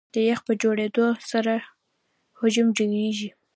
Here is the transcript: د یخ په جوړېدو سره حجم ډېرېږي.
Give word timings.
د 0.13 0.15
یخ 0.29 0.39
په 0.47 0.53
جوړېدو 0.61 1.05
سره 1.31 1.53
حجم 2.39 2.67
ډېرېږي. 2.77 3.29